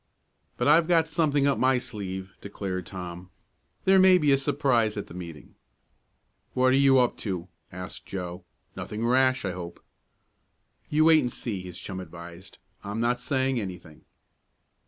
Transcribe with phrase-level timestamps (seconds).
[0.57, 3.29] "But I've got something up my sleeve," declared Tom.
[3.85, 5.53] "There may be a surprise at the meeting."
[6.55, 8.43] "What are you up to?" asked Joe.
[8.75, 9.79] "Nothing rash, I hope."
[10.89, 12.57] "You wait and see," his chum advised.
[12.83, 14.01] "I'm not saying anything."